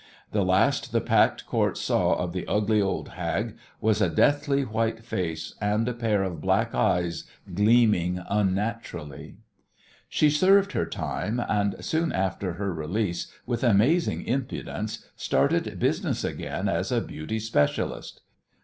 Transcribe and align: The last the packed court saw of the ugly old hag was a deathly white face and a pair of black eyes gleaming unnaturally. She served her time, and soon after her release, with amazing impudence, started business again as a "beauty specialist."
The 0.31 0.43
last 0.43 0.93
the 0.93 0.99
packed 0.99 1.45
court 1.45 1.77
saw 1.77 2.13
of 2.15 2.33
the 2.33 2.47
ugly 2.47 2.81
old 2.81 3.09
hag 3.09 3.55
was 3.79 4.01
a 4.01 4.09
deathly 4.09 4.63
white 4.65 5.05
face 5.05 5.53
and 5.61 5.87
a 5.87 5.93
pair 5.93 6.23
of 6.23 6.41
black 6.41 6.73
eyes 6.73 7.25
gleaming 7.53 8.19
unnaturally. 8.27 9.35
She 10.09 10.31
served 10.31 10.71
her 10.71 10.87
time, 10.87 11.39
and 11.47 11.75
soon 11.85 12.11
after 12.11 12.53
her 12.53 12.73
release, 12.73 13.31
with 13.45 13.63
amazing 13.63 14.25
impudence, 14.25 15.05
started 15.15 15.77
business 15.79 16.23
again 16.23 16.67
as 16.67 16.91
a 16.91 16.99
"beauty 16.99 17.37
specialist." 17.37 18.21